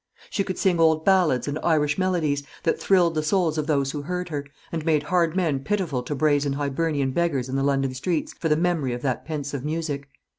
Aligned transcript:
She 0.31 0.43
could 0.43 0.57
sing 0.57 0.79
old 0.79 1.05
ballads 1.05 1.47
and 1.47 1.59
Irish 1.61 1.99
melodies, 1.99 2.41
that 2.63 2.81
thrilled 2.81 3.13
the 3.13 3.21
souls 3.21 3.59
of 3.59 3.67
those 3.67 3.91
who 3.91 4.01
heard 4.01 4.29
her, 4.29 4.47
and 4.71 4.83
made 4.83 5.03
hard 5.03 5.35
men 5.35 5.59
pitiful 5.59 6.01
to 6.01 6.15
brazen 6.15 6.53
Hibernian 6.53 7.11
beggars 7.11 7.47
in 7.47 7.55
the 7.55 7.61
London 7.61 7.93
streets 7.93 8.33
for 8.33 8.49
the 8.49 8.57
memory 8.57 8.93
of 8.93 9.03
that 9.03 9.25
pensive 9.25 9.63
music. 9.63 10.07